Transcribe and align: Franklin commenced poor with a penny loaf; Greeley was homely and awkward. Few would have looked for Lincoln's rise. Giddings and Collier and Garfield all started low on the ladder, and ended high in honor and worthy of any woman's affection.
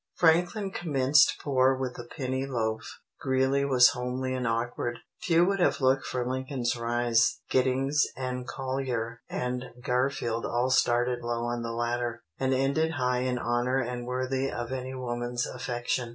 Franklin 0.15 0.71
commenced 0.71 1.35
poor 1.43 1.75
with 1.77 1.95
a 1.99 2.03
penny 2.05 2.47
loaf; 2.47 3.01
Greeley 3.19 3.63
was 3.65 3.89
homely 3.89 4.33
and 4.33 4.47
awkward. 4.47 4.97
Few 5.21 5.45
would 5.45 5.59
have 5.59 5.79
looked 5.79 6.07
for 6.07 6.27
Lincoln's 6.27 6.75
rise. 6.75 7.37
Giddings 7.51 8.07
and 8.17 8.47
Collier 8.47 9.21
and 9.29 9.65
Garfield 9.83 10.43
all 10.43 10.71
started 10.71 11.19
low 11.21 11.43
on 11.43 11.61
the 11.61 11.71
ladder, 11.71 12.23
and 12.39 12.51
ended 12.51 12.93
high 12.93 13.19
in 13.19 13.37
honor 13.37 13.77
and 13.77 14.07
worthy 14.07 14.49
of 14.51 14.71
any 14.71 14.95
woman's 14.95 15.45
affection. 15.45 16.09